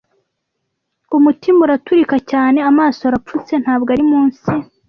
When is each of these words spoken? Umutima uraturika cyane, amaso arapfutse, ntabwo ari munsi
Umutima 1.17 1.59
uraturika 1.65 2.17
cyane, 2.31 2.59
amaso 2.69 3.01
arapfutse, 3.09 3.53
ntabwo 3.63 3.89
ari 3.95 4.03
munsi 4.11 4.49